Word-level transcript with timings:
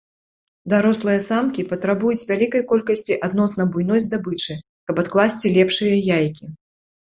Дарослыя 0.71 1.19
самкі 1.25 1.65
патрабуюць 1.73 2.27
вялікай 2.31 2.65
колькасці 2.73 3.19
адносна 3.29 3.69
буйной 3.77 4.03
здабычы, 4.09 4.53
каб 4.91 4.95
адкласці 5.07 5.57
лепшыя 5.61 5.95
яйкі. 6.19 6.45